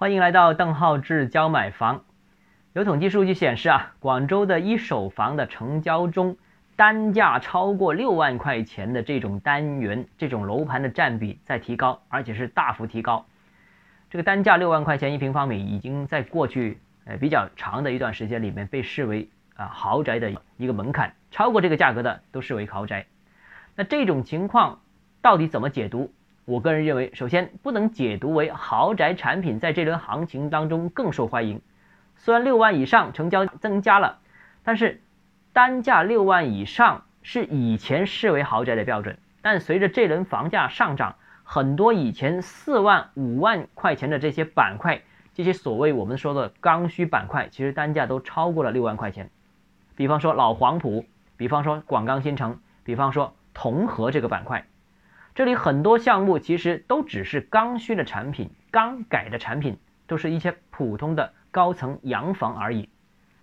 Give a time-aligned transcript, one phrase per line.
[0.00, 2.04] 欢迎来到邓浩志教买房。
[2.72, 6.36] 有统计数据显示啊，广州的一手房的成交中，
[6.76, 13.26] 单价超过六万块钱的这种单元、这种楼盘的占比在提高，而且是大幅提高。
[14.08, 23.06] 这个单价六万块钱一平方米，已经在过去呃比较长的一段时间里面被视为啊豪宅的一个门槛，超过这个价格的都视为豪宅。
[23.74, 24.78] 那这种情况
[25.20, 26.12] 到底怎么解读？
[26.48, 31.60] 我个人认为，首先不能解读为豪宅产品在这轮行情当中更受欢迎。
[32.16, 34.20] 虽然六万以上成交增加了，
[34.64, 35.02] 但是
[35.52, 39.18] 单价六万以上是以前视为豪宅的标准。
[39.42, 45.02] 但随着这轮房价上涨，很多以前四万、五万块钱的这些板块，
[45.34, 49.28] 这些所谓我们说的刚需板块，其实单价都超过了六万块钱。
[49.96, 51.04] 比方说老黄埔，
[51.36, 54.64] 比方说广钢新城，比方说同和这个板块。
[55.38, 59.78] 这里很多项目其实都只是刚需的产品，刚改的产品
[60.08, 62.88] 都是一些普通的高层洋房而已，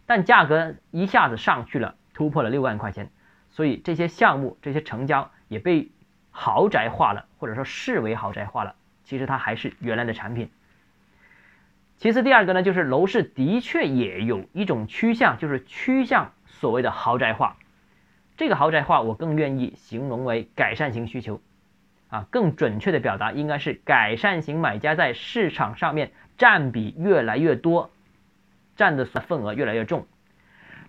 [0.06, 3.10] 但价格一下子上去了，突破了六万块钱，
[3.50, 5.90] 所以这些项目这些成交也被
[6.32, 8.76] 豪宅化了，或者说视为豪宅化了。
[9.06, 10.52] 其实它还是原来的产品。
[11.96, 17.56] 其次，第二个呢，就是楼市的确也有一种趋向，就是趋向所谓的豪宅化。
[18.36, 21.40] 这个豪宅化，我更愿意形容为改善型需求。
[22.10, 27.92] 啊，更准确的表达应该是改善型买家在市场上面占比越来越多，
[28.76, 30.06] 占的份额越来越重。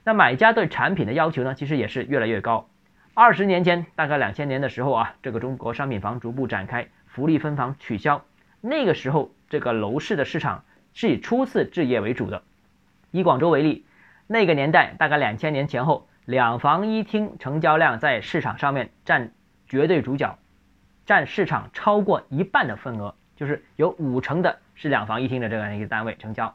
[0.04, 2.68] 那买家对产品的要求呢，其实也是越来越高。
[3.14, 8.24] 二十年前，大概两千年的时候啊，这个中国商品房逐步展开，福利分房取消，
[8.60, 12.42] 那个时候这个楼市的市场是以初次置业为主的。
[13.10, 13.86] 以广州为例，
[14.26, 19.32] 那个年代大概两千年前后，两房一厅成交量在市场上面占
[19.66, 20.38] 绝对主角。
[21.06, 26.54] 占市场超过一半的份额，就是有五成的是两房一厅的这样一个单位成交。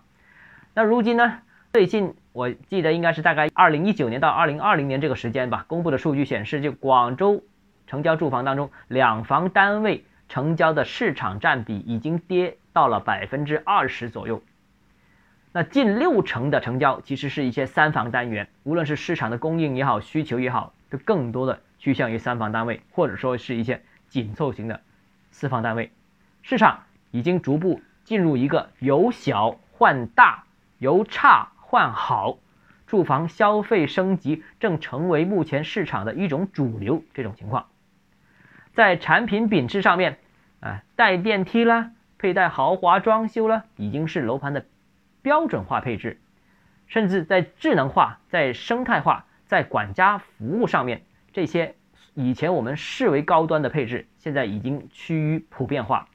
[0.74, 1.40] 那如今呢？
[1.74, 7.46] 最近我记得应该是大概二零一九年到二零二零年这个时间吧，公布的数据显示，就广州
[7.88, 14.44] 成交住房当中，两房单位成交的市场占比已经跌到了百分之二十左右。
[15.54, 23.82] 那近六成的成交其实是一些三房单元，无论是市场的供应也好，需求也好，都更多的趋向于三房单位，或者说是一些。
[24.12, 24.82] 紧凑型的
[25.32, 25.90] 私房单位
[26.44, 30.44] 市场已经逐步进入一个由小换大、
[30.80, 32.38] 由差换好，
[32.86, 37.04] 住房消费升级正成为目前市场的一种主流。
[37.14, 37.68] 这种情况，
[38.74, 40.20] 在产品品质上面，
[40.60, 44.66] 啊，带电梯啦，佩戴豪华装修啦，已经是楼盘的
[45.22, 46.20] 标准化配置，
[46.88, 51.76] 甚至在智能化、在生态化、在管家服务上面，这些。
[52.14, 56.10] 以前我们视为高端的配置，现在已经趋于普遍化。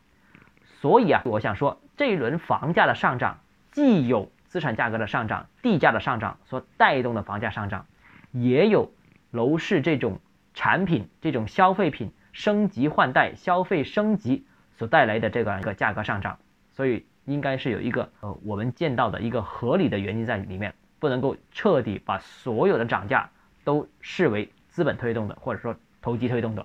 [0.80, 3.40] 所以啊，我想说，这一轮房价的上涨，
[3.72, 7.86] 既有资产价格的上涨、地价的上涨所带动的房价上涨，
[8.30, 8.92] 也有
[9.30, 10.20] 楼市这种
[10.52, 14.44] 产品、这种消费品升级换代、消费升级
[14.76, 16.38] 所带来的这个一个价格上涨。
[16.72, 23.30] 所以应该是有一个呃，我们见到的一个合理的原因在里面，不能够彻底把所有的涨价
[23.64, 25.74] 都视为资本推动的，或者说。
[26.06, 26.64] 投机推动的。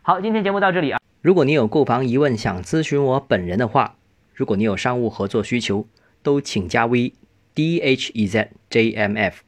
[0.00, 0.98] 好，今天节目到这里啊。
[1.20, 3.96] 如果你有购房疑问想咨询我本人的话，
[4.32, 5.86] 如果你有商务合作需求，
[6.22, 7.12] 都请加 V
[7.54, 9.42] D H E Z J M F，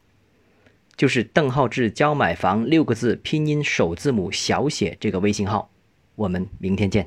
[0.94, 5.70] 就是邓浩志教买房六个字拼音首字母小写这个微信号。
[6.14, 7.04] 我们明天见。